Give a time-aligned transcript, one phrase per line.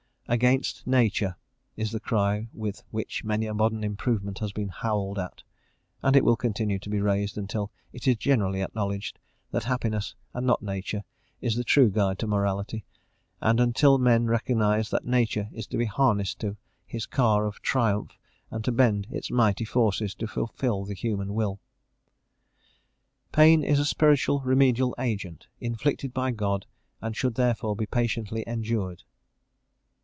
[0.27, 1.35] "Against nature,"
[1.75, 5.43] is the cry with which many a modern improvement has been howled at;
[6.01, 9.19] and it will continue to be raised, until it is generally acknowledged
[9.51, 11.03] that happiness, and not nature,
[11.41, 12.85] is the true guide to morality,
[13.41, 16.55] and until men recognises that nature is to be harnessed to
[16.85, 18.17] his car of triumph,
[18.49, 21.59] and to bend its mighty forces to fulfil the human will.
[23.33, 26.67] _Pain is a spiritual remedial agent, inflicted by God,
[27.01, 29.03] and should therefore be patiently endured.